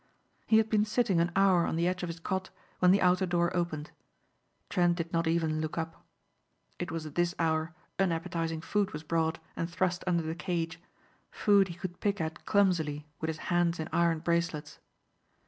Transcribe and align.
He 0.47 0.57
had 0.57 0.67
been 0.67 0.83
sitting 0.83 1.19
an 1.19 1.31
hour 1.35 1.67
on 1.67 1.75
the 1.75 1.87
edge 1.87 2.01
of 2.01 2.09
his 2.09 2.19
cot 2.19 2.49
when 2.79 2.89
the 2.89 3.03
outer 3.03 3.27
door 3.27 3.55
opened. 3.55 3.91
Trent 4.67 4.95
did 4.97 5.13
not 5.13 5.27
even 5.27 5.61
look 5.61 5.77
up. 5.77 6.03
It 6.79 6.89
was 6.89 7.05
at 7.05 7.13
this 7.13 7.35
hour 7.37 7.75
unappetizing 7.99 8.61
food 8.61 8.93
was 8.93 9.03
brought 9.03 9.37
and 9.55 9.69
thrust 9.69 10.03
under 10.07 10.23
the 10.23 10.33
cage, 10.33 10.79
food 11.29 11.67
he 11.67 11.75
could 11.75 11.99
pick 11.99 12.19
at 12.19 12.47
clumsily 12.47 13.05
with 13.19 13.27
his 13.27 13.37
hands 13.53 13.79
in 13.79 13.89
iron 13.93 14.21
bracelets. 14.21 14.79